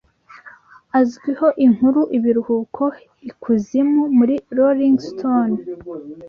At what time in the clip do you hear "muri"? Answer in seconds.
4.17-4.35